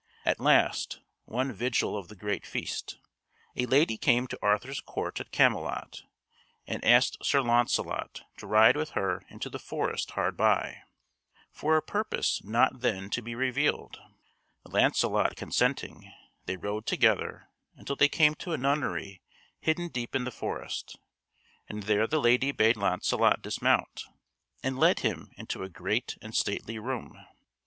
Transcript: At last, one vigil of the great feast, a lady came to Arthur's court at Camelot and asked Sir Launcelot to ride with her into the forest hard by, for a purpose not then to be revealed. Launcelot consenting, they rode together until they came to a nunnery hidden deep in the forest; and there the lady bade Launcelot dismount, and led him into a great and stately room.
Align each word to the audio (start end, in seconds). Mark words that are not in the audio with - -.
At 0.25 0.39
last, 0.39 0.99
one 1.25 1.53
vigil 1.53 1.95
of 1.95 2.07
the 2.07 2.15
great 2.15 2.43
feast, 2.43 2.97
a 3.55 3.67
lady 3.67 3.97
came 3.97 4.25
to 4.29 4.39
Arthur's 4.41 4.81
court 4.81 5.19
at 5.19 5.29
Camelot 5.31 6.05
and 6.65 6.83
asked 6.83 7.23
Sir 7.23 7.39
Launcelot 7.39 8.23
to 8.37 8.47
ride 8.47 8.75
with 8.75 8.89
her 8.97 9.21
into 9.29 9.47
the 9.47 9.59
forest 9.59 10.09
hard 10.17 10.35
by, 10.35 10.79
for 11.51 11.77
a 11.77 11.83
purpose 11.83 12.43
not 12.43 12.79
then 12.79 13.11
to 13.11 13.21
be 13.21 13.35
revealed. 13.35 14.01
Launcelot 14.65 15.35
consenting, 15.35 16.11
they 16.47 16.57
rode 16.57 16.87
together 16.87 17.49
until 17.75 17.95
they 17.95 18.09
came 18.09 18.33
to 18.33 18.53
a 18.53 18.57
nunnery 18.57 19.21
hidden 19.59 19.87
deep 19.87 20.15
in 20.15 20.23
the 20.23 20.31
forest; 20.31 20.95
and 21.69 21.83
there 21.83 22.07
the 22.07 22.19
lady 22.19 22.51
bade 22.51 22.75
Launcelot 22.75 23.43
dismount, 23.43 24.05
and 24.63 24.79
led 24.79 25.01
him 25.01 25.29
into 25.37 25.61
a 25.61 25.69
great 25.69 26.17
and 26.23 26.33
stately 26.33 26.79
room. 26.79 27.23